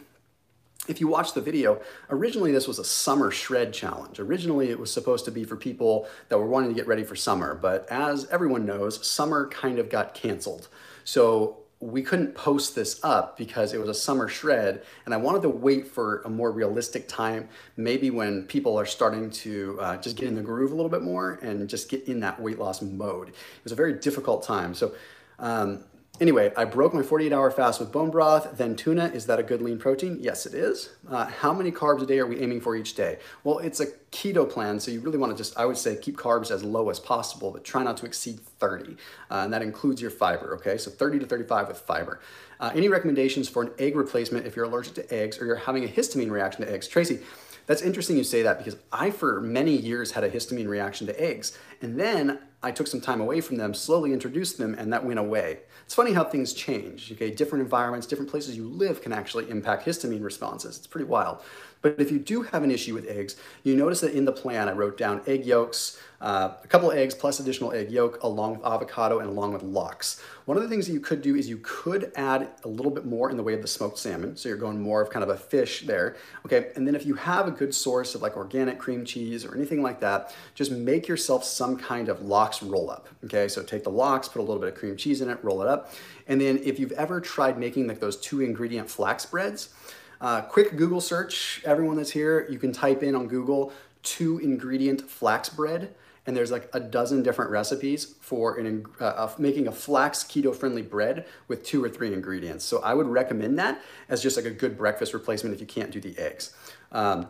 [0.87, 4.19] if you watch the video, originally this was a summer shred challenge.
[4.19, 7.17] Originally it was supposed to be for people that were wanting to get ready for
[7.17, 10.69] summer, but as everyone knows, summer kind of got canceled.
[11.05, 15.43] So we couldn't post this up because it was a summer shred and I wanted
[15.43, 20.17] to wait for a more realistic time, maybe when people are starting to uh, just
[20.17, 22.83] get in the groove a little bit more and just get in that weight loss
[22.83, 23.29] mode.
[23.29, 24.75] It was a very difficult time.
[24.75, 24.93] So
[25.39, 25.85] um,
[26.21, 29.07] Anyway, I broke my 48 hour fast with bone broth, then tuna.
[29.07, 30.19] Is that a good lean protein?
[30.21, 30.91] Yes, it is.
[31.09, 33.19] Uh, how many carbs a day are we aiming for each day?
[33.45, 36.17] Well, it's a keto plan, so you really want to just, I would say, keep
[36.17, 38.97] carbs as low as possible, but try not to exceed 30.
[39.31, 40.77] Uh, and that includes your fiber, okay?
[40.77, 42.21] So 30 to 35 with fiber.
[42.59, 45.85] Uh, any recommendations for an egg replacement if you're allergic to eggs or you're having
[45.85, 46.89] a histamine reaction to eggs?
[46.89, 47.21] Tracy,
[47.67, 51.21] that's interesting you say that because I, for many years, had a histamine reaction to
[51.23, 51.57] eggs.
[51.81, 55.21] And then I took some time away from them, slowly introduced them, and that went
[55.21, 55.61] away.
[55.85, 57.13] It's funny how things change.
[57.13, 60.77] Okay, different environments, different places you live can actually impact histamine responses.
[60.77, 61.39] It's pretty wild.
[61.83, 64.69] But if you do have an issue with eggs, you notice that in the plan
[64.69, 68.67] I wrote down egg yolks, uh, a couple eggs plus additional egg yolk along with
[68.67, 70.21] avocado and along with lox.
[70.47, 73.05] One of the things that you could do is you could add a little bit
[73.05, 74.37] more in the way of the smoked salmon.
[74.37, 76.17] So you're going more of kind of a fish there.
[76.45, 79.55] Okay, and then if you have a good source of like organic cream cheese or
[79.55, 83.09] anything like that, just make yourself some kind of lox roll up.
[83.25, 85.63] Okay, so take the lox, put a little bit of cream cheese in it, roll
[85.63, 85.93] it up.
[86.27, 89.69] And then if you've ever tried making like those two ingredient flax breads,
[90.21, 95.03] uh, quick Google search, everyone that's here, you can type in on Google two ingredient
[95.03, 95.95] flax bread
[96.29, 100.83] and there's like a dozen different recipes for an, uh, making a flax keto friendly
[100.83, 102.67] bread with two or three ingredients.
[102.67, 105.91] So I would recommend that as just like a good breakfast replacement if you can't
[105.91, 106.55] do the eggs.
[106.93, 107.29] Um,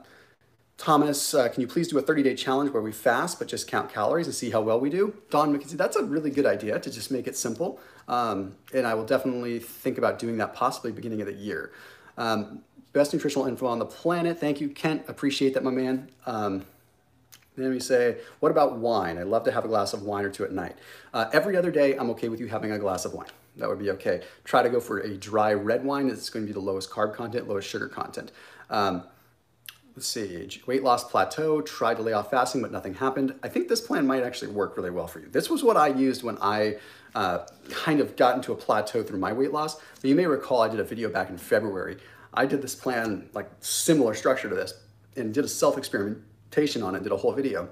[0.78, 3.68] Thomas, uh, can you please do a 30 day challenge where we fast but just
[3.68, 5.14] count calories and see how well we do?
[5.30, 7.78] Don McKenzie, that's a really good idea to just make it simple.
[8.08, 11.70] Um, and I will definitely think about doing that possibly beginning of the year.
[12.18, 12.60] Um,
[12.92, 14.38] best nutritional info on the planet.
[14.38, 15.04] Thank you, Kent.
[15.08, 16.10] Appreciate that, my man.
[16.26, 16.66] Um,
[17.56, 19.18] then we say, what about wine?
[19.18, 20.76] I'd love to have a glass of wine or two at night.
[21.14, 23.28] Uh, every other day, I'm okay with you having a glass of wine.
[23.56, 24.22] That would be okay.
[24.44, 26.08] Try to go for a dry red wine.
[26.08, 28.30] It's going to be the lowest carb content, lowest sugar content.
[28.70, 29.04] Um,
[30.02, 33.34] see, weight loss plateau, tried to lay off fasting, but nothing happened.
[33.42, 35.28] I think this plan might actually work really well for you.
[35.28, 36.76] This was what I used when I
[37.14, 39.76] uh, kind of got into a plateau through my weight loss.
[39.76, 41.98] But you may recall I did a video back in February.
[42.34, 44.74] I did this plan, like similar structure to this,
[45.16, 47.68] and did a self-experimentation on it, did a whole video.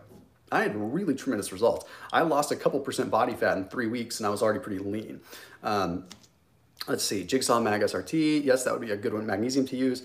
[0.51, 1.87] I had really tremendous results.
[2.13, 4.79] I lost a couple percent body fat in three weeks and I was already pretty
[4.79, 5.21] lean.
[5.63, 6.05] Um,
[6.87, 8.45] let's see, Jigsaw Mag SRT.
[8.45, 9.27] Yes, that would be a good one.
[9.27, 10.03] Magnesium to use.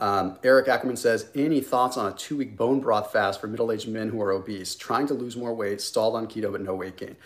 [0.00, 4.08] Um, Eric Ackerman says, any thoughts on a two-week bone broth fast for middle-aged men
[4.08, 7.16] who are obese, trying to lose more weight, stalled on keto but no weight gain?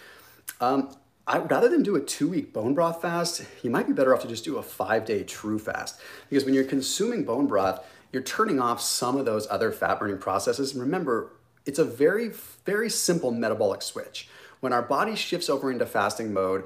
[0.60, 4.22] Um, I, rather than do a two-week bone broth fast, you might be better off
[4.22, 6.00] to just do a five-day true fast.
[6.28, 10.72] Because when you're consuming bone broth, you're turning off some of those other fat-burning processes.
[10.72, 11.30] And remember,
[11.66, 12.32] it's a very,
[12.66, 14.28] very simple metabolic switch.
[14.60, 16.64] When our body shifts over into fasting mode,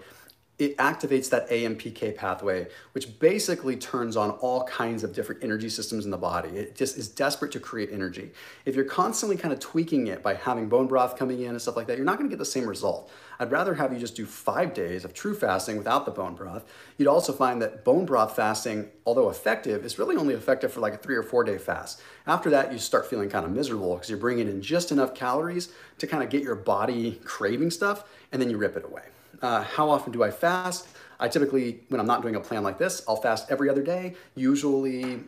[0.58, 6.04] it activates that AMPK pathway, which basically turns on all kinds of different energy systems
[6.04, 6.48] in the body.
[6.48, 8.32] It just is desperate to create energy.
[8.64, 11.76] If you're constantly kind of tweaking it by having bone broth coming in and stuff
[11.76, 13.08] like that, you're not gonna get the same result.
[13.38, 16.64] I'd rather have you just do five days of true fasting without the bone broth.
[16.96, 20.94] You'd also find that bone broth fasting, although effective, is really only effective for like
[20.94, 22.00] a three or four day fast.
[22.26, 25.72] After that, you start feeling kind of miserable because you're bringing in just enough calories
[25.98, 29.02] to kind of get your body craving stuff, and then you rip it away.
[29.42, 30.88] Uh, how often do I fast?
[31.20, 34.14] I typically, when I'm not doing a plan like this, I'll fast every other day,
[34.34, 35.20] usually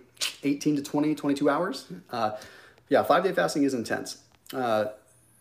[0.42, 1.86] 18 to 20, 22 hours.
[2.10, 2.32] Uh,
[2.88, 4.18] yeah, five day fasting is intense.
[4.52, 4.86] Uh,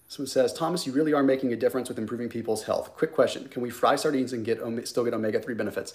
[0.07, 2.93] someone says, Thomas, you really are making a difference with improving people's health.
[2.95, 5.93] Quick question Can we fry sardines and get still get omega 3 benefits?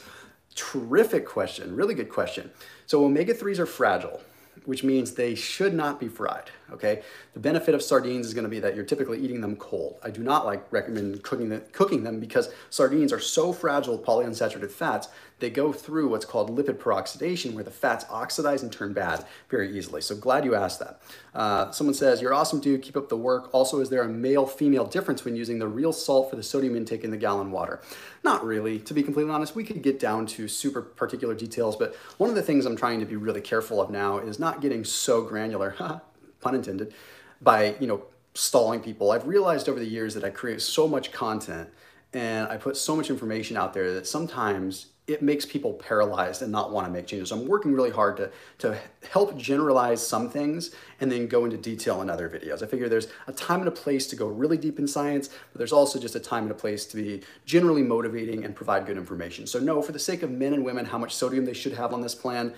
[0.55, 2.51] Terrific question, really good question.
[2.87, 4.21] So, omega 3s are fragile
[4.65, 7.03] which means they should not be fried, okay?
[7.35, 9.99] The benefit of sardines is gonna be that you're typically eating them cold.
[10.03, 14.07] I do not like recommend cooking, the, cooking them because sardines are so fragile with
[14.07, 15.09] polyunsaturated fats
[15.41, 19.77] they go through what's called lipid peroxidation, where the fats oxidize and turn bad very
[19.77, 20.01] easily.
[20.01, 21.03] So glad you asked that.
[21.35, 22.83] Uh, someone says, You're awesome, dude.
[22.83, 23.51] Keep up the work.
[23.53, 26.77] Also, is there a male female difference when using the real salt for the sodium
[26.77, 27.81] intake in the gallon water?
[28.23, 28.79] Not really.
[28.81, 32.37] To be completely honest, we could get down to super particular details, but one of
[32.37, 35.75] the things I'm trying to be really careful of now is not getting so granular,
[36.45, 36.95] pun intended,
[37.41, 38.05] by, you know,
[38.35, 39.11] stalling people.
[39.13, 41.69] I've realized over the years that I create so much content
[42.13, 46.51] and I put so much information out there that sometimes it makes people paralyzed and
[46.51, 47.29] not want to make changes.
[47.29, 48.79] So I'm working really hard to, to
[49.11, 52.63] help generalize some things and then go into detail in other videos.
[52.63, 55.59] I figure there's a time and a place to go really deep in science, but
[55.59, 58.97] there's also just a time and a place to be generally motivating and provide good
[58.97, 59.47] information.
[59.47, 61.93] So no, for the sake of men and women, how much sodium they should have
[61.93, 62.55] on this plan,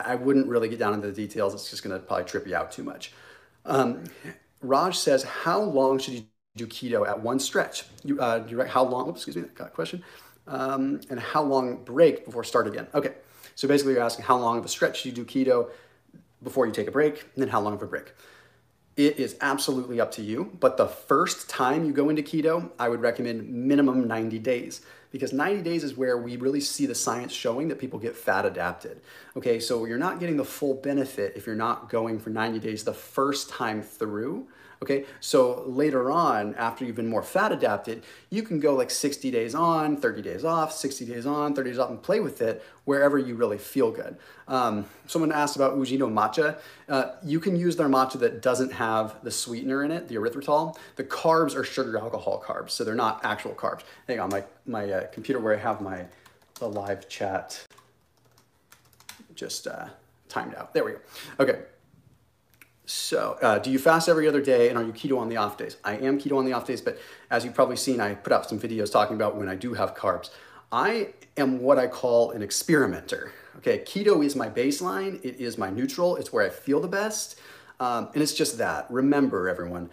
[0.00, 1.54] I, wouldn't really get down into the details.
[1.54, 3.12] It's just gonna probably trip you out too much.
[3.64, 4.04] Um,
[4.60, 6.24] Raj says, how long should you
[6.56, 7.84] do keto at one stretch?
[8.04, 10.02] You, uh, direct, how long, oops, excuse me, got a question
[10.46, 12.86] um, and how long break before start again.
[12.94, 13.14] Okay,
[13.54, 15.70] so basically you're asking how long of a stretch should you do keto
[16.42, 18.12] before you take a break, and then how long of a break.
[18.96, 22.88] It is absolutely up to you, but the first time you go into keto, I
[22.88, 24.82] would recommend minimum 90 days.
[25.10, 28.44] Because 90 days is where we really see the science showing that people get fat
[28.44, 29.00] adapted.
[29.36, 32.84] Okay, so you're not getting the full benefit if you're not going for 90 days
[32.84, 34.46] the first time through.
[34.82, 39.30] Okay, so later on, after you've been more fat adapted, you can go like 60
[39.30, 42.62] days on, 30 days off, 60 days on, 30 days off, and play with it
[42.84, 44.16] wherever you really feel good.
[44.48, 46.58] Um, someone asked about Ujido matcha.
[46.88, 50.76] Uh, you can use their matcha that doesn't have the sweetener in it, the erythritol.
[50.96, 53.82] The carbs are sugar alcohol carbs, so they're not actual carbs.
[54.06, 56.04] Hang on, my, my uh, computer where I have my
[56.58, 57.66] the live chat
[59.34, 59.88] just uh,
[60.28, 60.72] timed out.
[60.72, 60.98] There we go.
[61.40, 61.60] Okay.
[62.86, 65.58] So, uh, do you fast every other day and are you keto on the off
[65.58, 65.76] days?
[65.82, 66.98] I am keto on the off days, but
[67.32, 69.96] as you've probably seen, I put out some videos talking about when I do have
[69.96, 70.30] carbs.
[70.70, 73.32] I am what I call an experimenter.
[73.56, 77.40] Okay, keto is my baseline, it is my neutral, it's where I feel the best,
[77.80, 78.86] um, and it's just that.
[78.88, 79.90] Remember, everyone,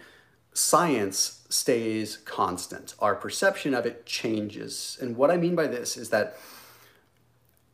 [0.52, 2.94] science stays constant.
[3.00, 4.98] Our perception of it changes.
[5.00, 6.36] And what I mean by this is that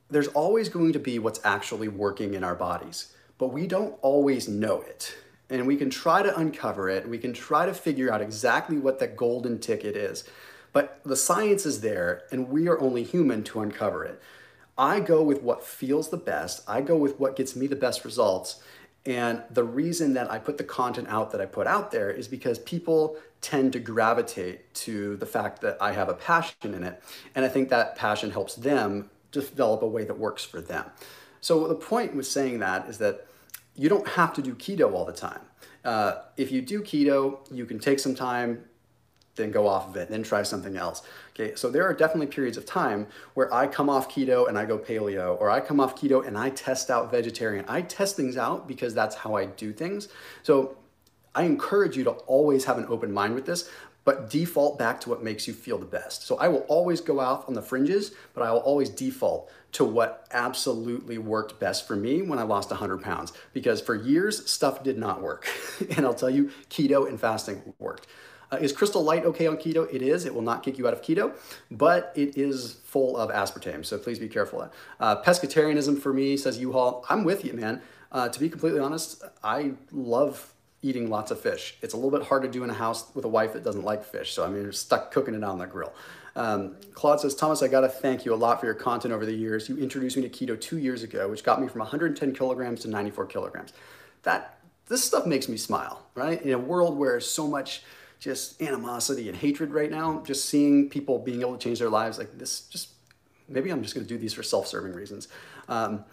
[0.09, 4.49] there's always going to be what's actually working in our bodies but we don't always
[4.49, 5.17] know it.
[5.49, 9.01] And we can try to uncover it, we can try to figure out exactly what
[9.01, 10.23] that golden ticket is.
[10.73, 14.23] But the science is there, and we are only human to uncover it.
[14.79, 18.05] I go with what feels the best, I go with what gets me the best
[18.05, 18.63] results.
[19.07, 22.29] And the reason that I put the content out that I put out there is
[22.29, 27.03] because people tend to gravitate to the fact that I have a passion in it.
[27.35, 30.85] And I think that passion helps them develop a way that works for them.
[31.41, 33.27] So the point with saying that is that
[33.81, 35.41] you don't have to do keto all the time.
[35.87, 38.63] Uh, if you do keto, you can take some time,
[39.37, 41.03] then go off of it, then try something else.
[41.31, 44.67] Okay, so there are definitely periods of time where I come off keto and I
[44.67, 47.65] go paleo, or I come off keto and I test out vegetarian.
[47.69, 50.09] I test things out because that's how I do things.
[50.43, 50.77] So
[51.35, 53.71] I encourage you to always have an open mind with this,
[54.11, 56.27] but default back to what makes you feel the best.
[56.27, 59.85] So I will always go out on the fringes, but I will always default to
[59.85, 63.33] what absolutely worked best for me when I lost 100 pounds.
[63.53, 65.47] Because for years, stuff did not work.
[65.97, 68.09] and I'll tell you, keto and fasting worked.
[68.51, 69.87] Uh, is Crystal Light okay on keto?
[69.95, 70.25] It is.
[70.25, 71.33] It will not kick you out of keto,
[71.71, 74.69] but it is full of aspartame, so please be careful.
[74.99, 77.07] Uh, pescatarianism for me, says U-Haul.
[77.09, 77.81] I'm with you, man.
[78.11, 81.77] Uh, to be completely honest, I love eating lots of fish.
[81.83, 83.85] It's a little bit hard to do in a house with a wife that doesn't
[83.85, 85.93] like fish, so I mean, you're stuck cooking it on the grill.
[86.37, 89.27] Um, Claude says, Thomas, I got to thank you a lot for your content over
[89.27, 89.69] the years.
[89.69, 92.89] You introduced me to keto two years ago, which got me from 110 kilograms to
[92.89, 93.73] 94 kilograms.
[94.23, 96.41] That this stuff makes me smile, right?
[96.43, 97.83] In a world where so much
[98.19, 102.19] just animosity and hatred right now, just seeing people being able to change their lives
[102.19, 102.91] like this, just
[103.49, 105.29] maybe I'm just going to do these for self-serving reasons.
[105.69, 106.05] Um,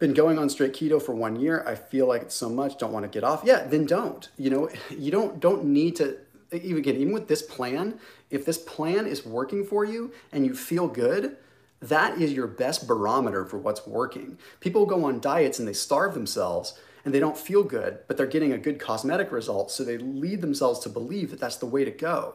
[0.00, 1.62] been going on straight keto for one year.
[1.66, 2.78] I feel like it's so much.
[2.78, 3.42] Don't want to get off.
[3.44, 4.28] Yeah, then don't.
[4.36, 6.16] You know, you don't don't need to
[6.52, 10.54] even again, even with this plan, if this plan is working for you and you
[10.54, 11.36] feel good,
[11.80, 14.38] that is your best barometer for what's working.
[14.58, 18.26] People go on diets and they starve themselves and they don't feel good, but they're
[18.26, 21.84] getting a good cosmetic result, so they lead themselves to believe that that's the way
[21.84, 22.34] to go.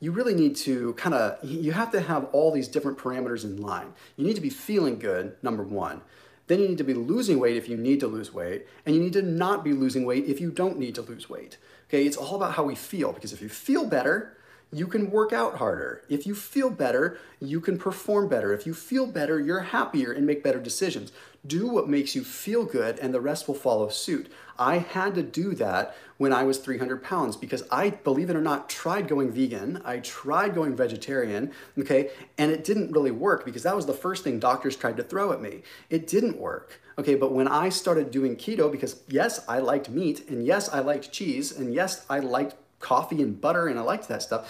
[0.00, 3.56] You really need to kind of, you have to have all these different parameters in
[3.56, 3.94] line.
[4.16, 6.02] You need to be feeling good, number one.
[6.52, 9.00] Then you need to be losing weight if you need to lose weight, and you
[9.00, 11.56] need to not be losing weight if you don't need to lose weight.
[11.88, 14.36] Okay, it's all about how we feel because if you feel better,
[14.70, 16.02] you can work out harder.
[16.10, 18.52] If you feel better, you can perform better.
[18.52, 21.10] If you feel better, you're happier and make better decisions.
[21.44, 24.30] Do what makes you feel good and the rest will follow suit.
[24.58, 28.40] I had to do that when I was 300 pounds because I, believe it or
[28.40, 29.82] not, tried going vegan.
[29.84, 34.22] I tried going vegetarian, okay, and it didn't really work because that was the first
[34.22, 35.62] thing doctors tried to throw at me.
[35.90, 36.80] It didn't work.
[36.96, 40.80] Okay, but when I started doing keto, because yes, I liked meat, and yes, I
[40.80, 44.48] liked cheese, and yes, I liked coffee and butter, and I liked that stuff,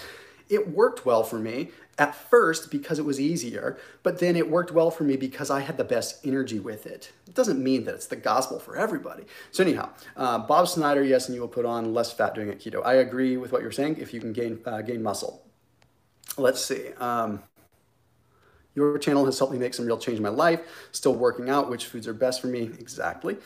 [0.52, 4.72] it worked well for me at first because it was easier, but then it worked
[4.72, 7.12] well for me because I had the best energy with it.
[7.26, 9.24] It doesn't mean that it's the gospel for everybody.
[9.50, 12.60] So anyhow, uh, Bob Snyder, yes, and you will put on less fat doing it
[12.60, 12.84] keto.
[12.84, 15.42] I agree with what you're saying if you can gain, uh, gain muscle.
[16.38, 16.92] Let's see.
[16.98, 17.42] Um,
[18.74, 20.60] your channel has helped me make some real change in my life.
[20.92, 22.62] Still working out, which foods are best for me?
[22.78, 23.36] Exactly.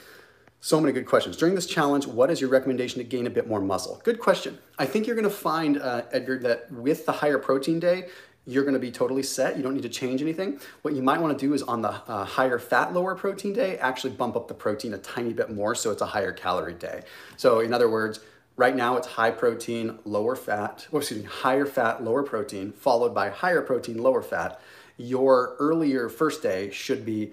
[0.61, 1.37] So many good questions.
[1.37, 4.01] During this challenge, what is your recommendation to gain a bit more muscle?
[4.03, 4.59] Good question.
[4.79, 8.09] I think you're gonna find, uh, Edgar, that with the higher protein day,
[8.47, 9.57] you're gonna be totally set.
[9.57, 10.59] You don't need to change anything.
[10.83, 14.15] What you might wanna do is on the uh, higher fat, lower protein day, actually
[14.15, 17.03] bump up the protein a tiny bit more so it's a higher calorie day.
[17.37, 18.21] So in other words,
[18.57, 23.15] right now it's high protein, lower fat, or excuse me, higher fat, lower protein, followed
[23.15, 24.61] by higher protein, lower fat
[24.97, 27.33] your earlier first day should be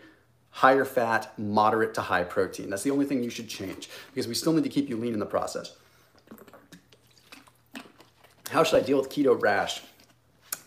[0.53, 2.69] higher fat, moderate to high protein.
[2.69, 5.13] That's the only thing you should change because we still need to keep you lean
[5.13, 5.73] in the process.
[8.49, 9.81] How should I deal with keto rash?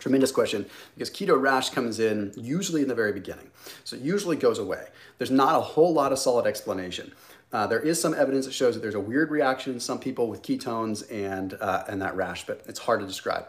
[0.01, 3.49] Tremendous question because keto rash comes in usually in the very beginning.
[3.85, 4.87] So it usually goes away.
[5.19, 7.13] There's not a whole lot of solid explanation.
[7.53, 10.29] Uh, there is some evidence that shows that there's a weird reaction in some people
[10.29, 13.47] with ketones and, uh, and that rash, but it's hard to describe.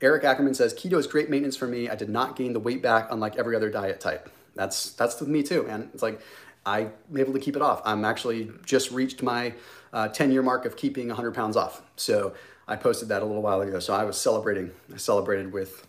[0.00, 1.90] Eric Ackerman says, keto is great maintenance for me.
[1.90, 4.30] I did not gain the weight back unlike every other diet type.
[4.54, 5.90] That's, that's with me too, man.
[5.92, 6.20] It's like,
[6.66, 7.82] I'm able to keep it off.
[7.84, 9.54] I'm actually just reached my
[9.92, 11.82] uh, 10 year mark of keeping 100 pounds off.
[11.96, 12.34] So
[12.66, 13.78] I posted that a little while ago.
[13.78, 14.70] So I was celebrating.
[14.92, 15.86] I celebrated with,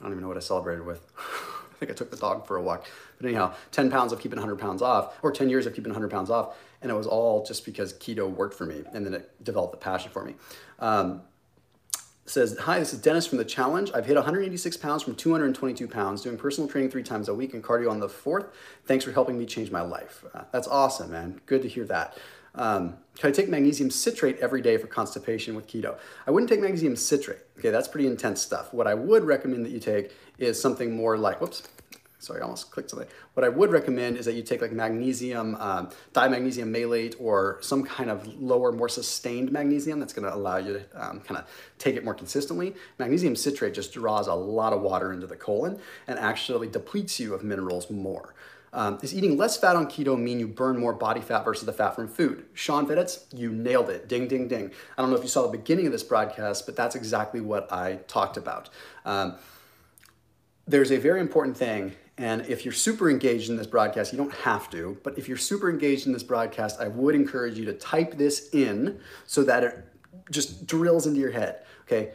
[0.00, 1.10] I don't even know what I celebrated with.
[1.18, 2.86] I think I took the dog for a walk.
[3.18, 6.10] But anyhow, 10 pounds of keeping 100 pounds off, or 10 years of keeping 100
[6.10, 6.56] pounds off.
[6.82, 8.82] And it was all just because keto worked for me.
[8.92, 10.34] And then it developed the passion for me.
[10.78, 11.22] Um,
[12.28, 13.90] says, Hi, this is Dennis from The Challenge.
[13.94, 17.62] I've hit 186 pounds from 222 pounds, doing personal training three times a week and
[17.62, 18.46] cardio on the fourth.
[18.84, 20.24] Thanks for helping me change my life.
[20.34, 21.40] Uh, that's awesome, man.
[21.46, 22.18] Good to hear that.
[22.54, 25.96] Um, can I take magnesium citrate every day for constipation with keto?
[26.26, 27.40] I wouldn't take magnesium citrate.
[27.58, 28.72] Okay, that's pretty intense stuff.
[28.72, 31.62] What I would recommend that you take is something more like, whoops,
[32.18, 33.08] sorry, I almost clicked something.
[33.34, 37.84] What I would recommend is that you take like magnesium, um, dimagnesium malate, or some
[37.84, 41.46] kind of lower, more sustained magnesium that's going to allow you to um, kind of
[41.78, 42.74] take it more consistently.
[42.98, 47.34] Magnesium citrate just draws a lot of water into the colon and actually depletes you
[47.34, 48.34] of minerals more.
[48.72, 51.72] Um, is eating less fat on keto mean you burn more body fat versus the
[51.72, 52.44] fat from food?
[52.52, 54.08] Sean Videtz, you nailed it.
[54.08, 54.70] Ding, ding, ding.
[54.96, 57.72] I don't know if you saw the beginning of this broadcast, but that's exactly what
[57.72, 58.68] I talked about.
[59.06, 59.36] Um,
[60.66, 64.34] there's a very important thing, and if you're super engaged in this broadcast, you don't
[64.34, 67.72] have to, but if you're super engaged in this broadcast, I would encourage you to
[67.72, 69.84] type this in so that it
[70.30, 71.62] just drills into your head.
[71.82, 72.10] Okay?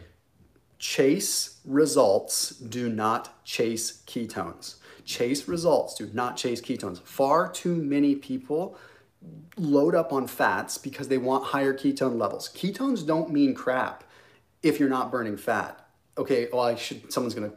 [0.77, 4.75] Chase results, do not chase ketones.
[5.05, 7.01] Chase results, do not chase ketones.
[7.01, 8.77] Far too many people
[9.55, 12.49] load up on fats because they want higher ketone levels.
[12.49, 14.03] Ketones don't mean crap
[14.61, 15.87] if you're not burning fat.
[16.17, 17.53] Okay, well, I should, someone's gonna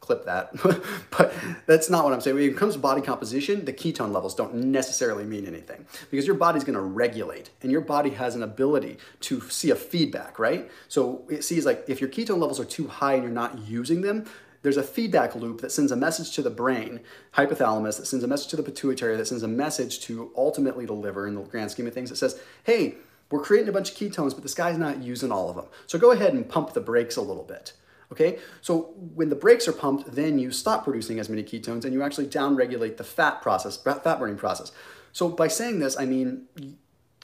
[0.00, 0.50] clip that.
[1.10, 1.32] but
[1.66, 2.36] that's not what I'm saying.
[2.36, 6.36] When it comes to body composition, the ketone levels don't necessarily mean anything because your
[6.36, 10.70] body's going to regulate and your body has an ability to see a feedback, right?
[10.88, 14.02] So it sees like if your ketone levels are too high and you're not using
[14.02, 14.26] them,
[14.62, 17.00] there's a feedback loop that sends a message to the brain,
[17.34, 20.92] hypothalamus, that sends a message to the pituitary, that sends a message to ultimately the
[20.92, 22.96] liver in the grand scheme of things that says, hey,
[23.30, 25.66] we're creating a bunch of ketones, but this guy's not using all of them.
[25.86, 27.74] So go ahead and pump the brakes a little bit.
[28.12, 31.92] Okay, so when the brakes are pumped, then you stop producing as many ketones and
[31.92, 34.70] you actually downregulate the fat process, fat burning process.
[35.12, 36.46] So by saying this, I mean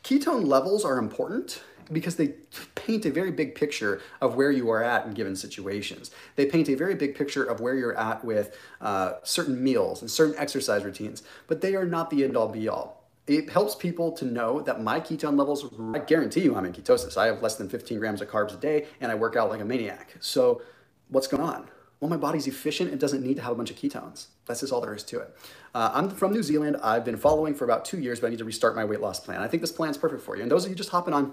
[0.02, 2.28] ketone levels are important because they
[2.74, 6.10] paint a very big picture of where you are at in given situations.
[6.36, 10.10] They paint a very big picture of where you're at with uh, certain meals and
[10.10, 14.12] certain exercise routines, but they are not the end all be all it helps people
[14.12, 17.16] to know that my ketone levels, I guarantee you I'm in ketosis.
[17.16, 19.60] I have less than 15 grams of carbs a day and I work out like
[19.60, 20.16] a maniac.
[20.20, 20.62] So
[21.08, 21.68] what's going on?
[22.00, 22.92] Well, my body's efficient.
[22.92, 24.26] It doesn't need to have a bunch of ketones.
[24.46, 25.36] That's just all there is to it.
[25.72, 26.78] Uh, I'm from New Zealand.
[26.82, 29.20] I've been following for about two years, but I need to restart my weight loss
[29.20, 29.40] plan.
[29.40, 30.42] I think this plan is perfect for you.
[30.42, 31.32] And those of you just hopping on,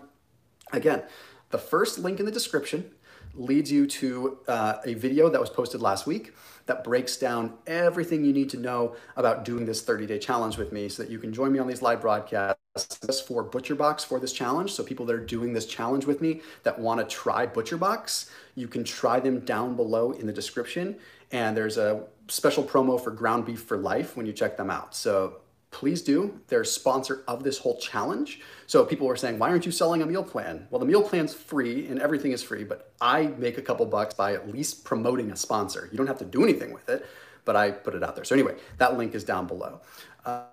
[0.72, 1.02] again,
[1.50, 2.92] the first link in the description
[3.34, 6.34] leads you to uh, a video that was posted last week
[6.70, 10.72] that breaks down everything you need to know about doing this 30 day challenge with
[10.72, 14.32] me so that you can join me on these live broadcasts for ButcherBox for this
[14.32, 14.72] challenge.
[14.72, 18.68] So people that are doing this challenge with me that want to try ButcherBox, you
[18.68, 20.96] can try them down below in the description.
[21.32, 24.94] And there's a special promo for ground beef for life when you check them out.
[24.94, 25.38] So
[25.72, 26.40] please do.
[26.48, 28.42] They're a sponsor of this whole challenge.
[28.68, 30.68] So people were saying, why aren't you selling a meal plan?
[30.70, 34.14] Well, the meal plan's free and everything is free, but I make a couple bucks
[34.14, 35.88] by at least promoting a sponsor.
[35.92, 37.06] You don't have to do anything with it,
[37.46, 38.26] but I put it out there.
[38.26, 39.82] So anyway, that link is down below.
[40.26, 40.46] Uh,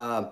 [0.00, 0.30] uh,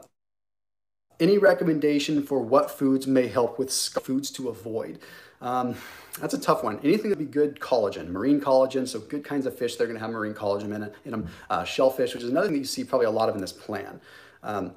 [1.21, 4.99] any recommendation for what foods may help with foods to avoid?
[5.41, 5.75] Um,
[6.21, 6.79] that's a tough one.
[6.83, 9.99] Anything that would be good collagen, marine collagen, so good kinds of fish, they're gonna
[9.99, 11.29] have marine collagen in, it, in them.
[11.51, 13.53] Uh, shellfish, which is another thing that you see probably a lot of in this
[13.53, 14.01] plan.
[14.43, 14.73] Um,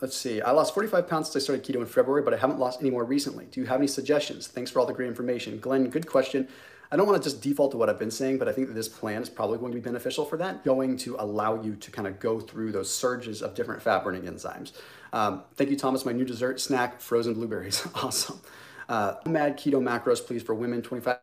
[0.00, 2.58] let's see, I lost 45 pounds since I started keto in February, but I haven't
[2.58, 3.46] lost any more recently.
[3.46, 4.48] Do you have any suggestions?
[4.48, 5.58] Thanks for all the great information.
[5.60, 6.48] Glenn, good question.
[6.94, 8.74] I don't want to just default to what I've been saying, but I think that
[8.74, 11.90] this plan is probably going to be beneficial for that, going to allow you to
[11.90, 14.70] kind of go through those surges of different fat burning enzymes.
[15.12, 16.04] Um, thank you, Thomas.
[16.04, 17.84] My new dessert snack, frozen blueberries.
[17.96, 18.40] awesome.
[18.88, 21.18] Uh, mad keto macros, please, for women 25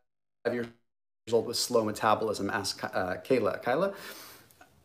[0.52, 0.68] years
[1.32, 2.50] old with slow metabolism.
[2.50, 3.64] Ask uh, Kayla.
[3.64, 3.94] Kyla,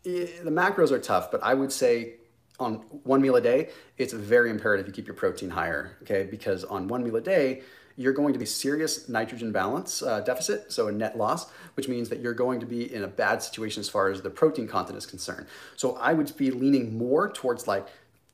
[0.04, 2.14] the macros are tough, but I would say
[2.60, 6.28] on one meal a day, it's very imperative you keep your protein higher, okay?
[6.30, 7.62] Because on one meal a day,
[7.96, 12.08] you're going to be serious nitrogen balance uh, deficit, so a net loss, which means
[12.10, 14.98] that you're going to be in a bad situation as far as the protein content
[14.98, 15.46] is concerned.
[15.76, 17.86] So I would be leaning more towards like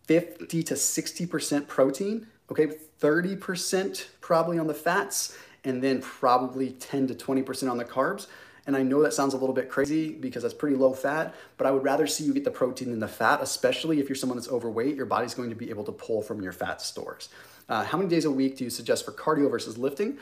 [0.06, 2.68] 50 to 60% protein, okay,
[3.00, 8.26] 30% probably on the fats, and then probably 10 to 20% on the carbs.
[8.66, 11.66] And I know that sounds a little bit crazy because that's pretty low fat, but
[11.66, 14.38] I would rather see you get the protein than the fat, especially if you're someone
[14.38, 14.94] that's overweight.
[14.94, 17.28] Your body's going to be able to pull from your fat stores.
[17.72, 20.18] Uh, how many days a week do you suggest for cardio versus lifting?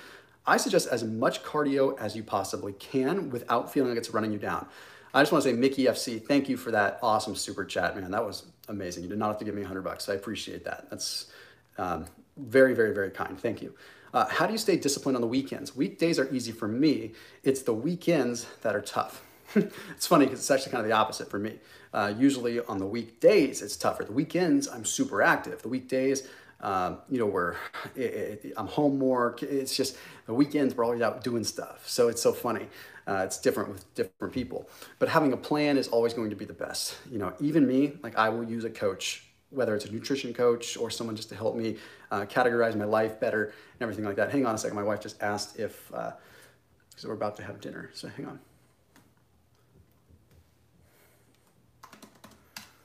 [0.46, 4.38] I suggest as much cardio as you possibly can without feeling like it's running you
[4.38, 4.68] down.
[5.12, 8.12] I just want to say, Mickey FC, thank you for that awesome super chat, man.
[8.12, 9.02] That was amazing.
[9.02, 10.08] You did not have to give me 100 bucks.
[10.08, 10.90] I appreciate that.
[10.90, 11.32] That's
[11.76, 13.36] um, very, very, very kind.
[13.36, 13.74] Thank you.
[14.14, 15.74] Uh, how do you stay disciplined on the weekends?
[15.74, 17.14] Weekdays are easy for me.
[17.42, 19.24] It's the weekends that are tough.
[19.56, 21.58] it's funny because it's actually kind of the opposite for me.
[21.92, 24.04] Uh, usually on the weekdays, it's tougher.
[24.04, 25.62] The weekends, I'm super active.
[25.62, 26.28] The weekdays,
[26.62, 27.56] um, you know, where
[27.96, 29.36] it, it, I'm home more.
[29.42, 29.96] It's just
[30.26, 31.88] the weekends, we're always out doing stuff.
[31.88, 32.66] So it's so funny.
[33.06, 34.68] Uh, it's different with different people.
[34.98, 36.96] But having a plan is always going to be the best.
[37.10, 40.76] You know, even me, like I will use a coach whether it's a nutrition coach
[40.76, 41.76] or someone just to help me
[42.10, 44.30] uh, categorize my life better and everything like that.
[44.30, 44.76] Hang on a second.
[44.76, 47.90] My wife just asked if, because uh, we're about to have dinner.
[47.92, 48.38] So hang on.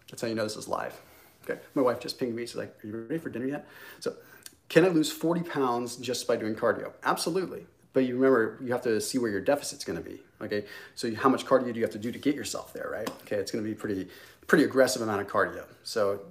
[0.10, 1.00] That's how you know this is live.
[1.48, 1.60] Okay.
[1.76, 2.43] My wife just pinged me.
[2.43, 3.68] She's like, Are you ready for dinner yet?
[4.00, 4.14] So,
[4.68, 6.91] can I lose 40 pounds just by doing cardio?
[7.04, 7.68] Absolutely.
[7.93, 10.22] But you remember, you have to see where your deficit's going to be.
[10.41, 10.66] Okay.
[10.96, 13.10] So, how much cardio do you have to do to get yourself there, right?
[13.24, 13.38] Okay.
[13.38, 14.08] It's going to be pretty,
[14.48, 15.66] pretty aggressive amount of cardio.
[15.84, 16.22] So,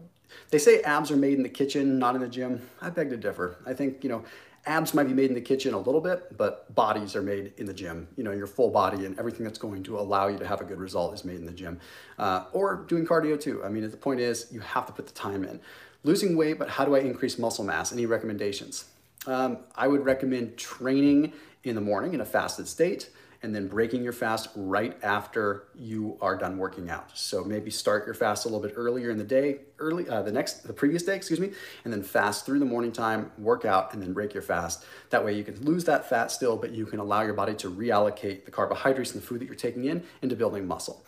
[0.51, 2.69] they say abs are made in the kitchen, not in the gym.
[2.81, 3.57] I beg to differ.
[3.67, 4.25] I think, you know,
[4.67, 7.67] abs might be made in the kitchen a little bit, but bodies are made in
[7.67, 8.09] the gym.
[8.17, 10.65] You know, your full body and everything that's going to allow you to have a
[10.65, 11.81] good result is made in the gym.
[12.19, 13.62] Uh, or doing cardio too.
[13.65, 15.61] I mean, the point is you have to put the time in.
[16.03, 17.93] Losing weight, but how do I increase muscle mass?
[17.93, 18.85] Any recommendations?
[19.27, 23.11] Um, I would recommend training in the morning in a fasted state
[23.45, 27.17] and then breaking your fast right after you are done working out.
[27.17, 30.33] So maybe start your fast a little bit earlier in the day, early uh, the
[30.33, 31.51] next the previous day, excuse me,
[31.85, 34.87] and then fast through the morning time, work out, and then break your fast.
[35.11, 37.71] That way you can lose that fat still, but you can allow your body to
[37.71, 41.05] reallocate the carbohydrates and the food that you're taking in into building muscle.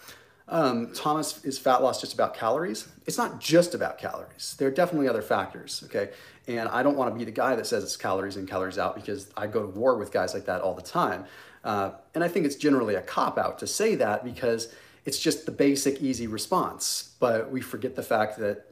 [0.48, 2.86] Um, Thomas, is fat loss just about calories?
[3.06, 4.54] It's not just about calories.
[4.58, 6.10] There are definitely other factors, okay?
[6.46, 8.94] And I don't want to be the guy that says it's calories in, calories out
[8.94, 11.24] because I go to war with guys like that all the time.
[11.66, 14.72] Uh, and I think it's generally a cop out to say that because
[15.04, 17.14] it's just the basic, easy response.
[17.18, 18.66] But we forget the fact that,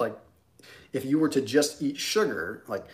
[0.00, 0.18] like,
[0.92, 2.84] if you were to just eat sugar, like,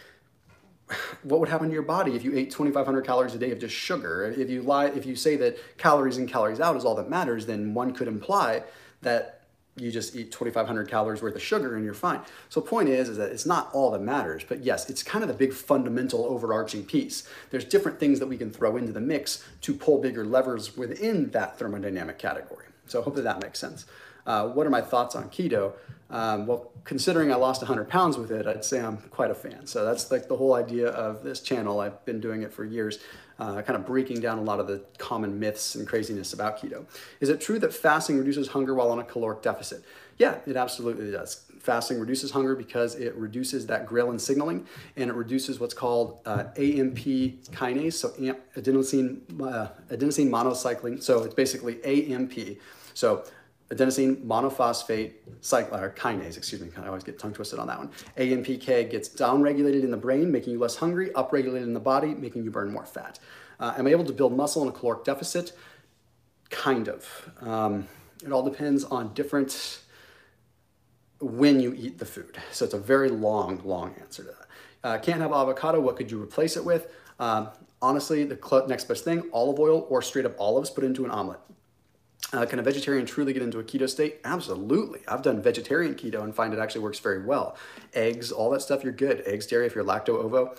[1.23, 3.75] what would happen to your body if you ate 2,500 calories a day of just
[3.75, 4.35] sugar?
[4.37, 7.47] If you lie, if you say that calories in, calories out is all that matters,
[7.47, 8.63] then one could imply
[9.01, 9.36] that
[9.77, 12.21] you just eat 2,500 calories worth of sugar and you're fine.
[12.49, 15.23] So the point is, is that it's not all that matters, but yes, it's kind
[15.23, 17.29] of the big fundamental overarching piece.
[17.51, 21.31] There's different things that we can throw into the mix to pull bigger levers within
[21.31, 22.67] that thermodynamic category.
[22.87, 23.87] So hopefully that makes sense.
[24.27, 25.73] Uh, what are my thoughts on keto?
[26.09, 29.67] Um, well, considering I lost 100 pounds with it, I'd say I'm quite a fan.
[29.67, 31.81] So that's like the whole idea of this channel.
[31.81, 32.99] I've been doing it for years,
[33.39, 36.85] uh, kind of breaking down a lot of the common myths and craziness about keto.
[37.21, 39.85] Is it true that fasting reduces hunger while on a caloric deficit?
[40.19, 41.43] Yeah, it absolutely does.
[41.61, 44.67] Fasting reduces hunger because it reduces that ghrelin signaling
[44.97, 48.11] and it reduces what's called uh, AMP kinase, so
[48.57, 51.03] adenosine, uh, adenosine monocycline.
[51.03, 52.59] So it's basically AMP.
[52.95, 53.25] So
[53.71, 57.91] adenosine monophosphate cycl- kinase, excuse me, I always get tongue twisted on that one.
[58.17, 62.45] AMPK gets downregulated in the brain, making you less hungry, upregulated in the body, making
[62.45, 63.19] you burn more fat.
[63.59, 65.53] Uh, am I able to build muscle in a caloric deficit?
[66.51, 67.31] Kind of.
[67.41, 67.89] Um,
[68.25, 69.81] it all depends on different
[71.21, 72.39] when you eat the food.
[72.53, 74.47] So it's a very long, long answer to that.
[74.85, 75.81] Uh, can't have avocado.
[75.81, 76.89] What could you replace it with?
[77.19, 77.49] Um,
[77.83, 81.41] honestly, the next best thing, olive oil or straight up olives put into an omelet.
[82.33, 84.21] Uh, can a vegetarian truly get into a keto state?
[84.25, 85.01] Absolutely.
[85.07, 87.57] I've done vegetarian keto and find it actually works very well.
[87.95, 89.23] Eggs, all that stuff, you're good.
[89.27, 90.55] Eggs, dairy, if you're lacto ovo.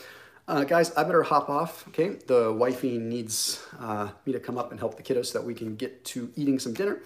[0.47, 2.19] Uh, guys, I better hop off, okay?
[2.25, 5.53] The wifey needs uh, me to come up and help the kiddos so that we
[5.53, 7.01] can get to eating some dinner.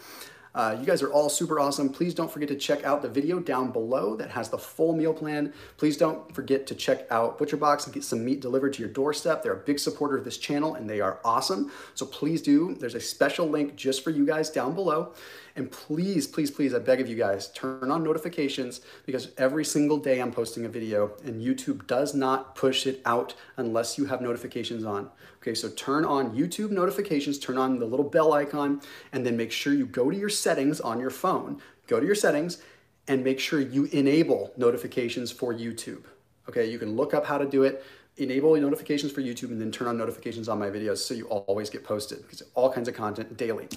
[0.53, 1.89] Uh, you guys are all super awesome.
[1.89, 5.13] Please don't forget to check out the video down below that has the full meal
[5.13, 5.53] plan.
[5.77, 9.43] Please don't forget to check out ButcherBox and get some meat delivered to your doorstep.
[9.43, 11.71] They're a big supporter of this channel and they are awesome.
[11.95, 12.75] So please do.
[12.75, 15.13] There's a special link just for you guys down below.
[15.55, 19.97] And please, please, please, I beg of you guys, turn on notifications because every single
[19.97, 24.21] day I'm posting a video and YouTube does not push it out unless you have
[24.21, 25.09] notifications on.
[25.41, 28.81] Okay, so turn on YouTube notifications, turn on the little bell icon,
[29.11, 31.61] and then make sure you go to your settings on your phone.
[31.87, 32.61] Go to your settings
[33.07, 36.03] and make sure you enable notifications for YouTube.
[36.47, 37.83] Okay, you can look up how to do it,
[38.17, 41.69] enable notifications for YouTube, and then turn on notifications on my videos so you always
[41.69, 43.67] get posted because all kinds of content daily.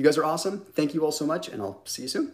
[0.00, 0.64] You guys are awesome.
[0.74, 2.32] Thank you all so much, and I'll see you soon.